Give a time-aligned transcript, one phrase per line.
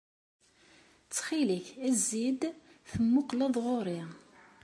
[1.03, 1.67] Ttxil-k,
[2.01, 2.41] zzi-d,
[2.89, 4.01] temmuqqleḍ-d ɣer-i.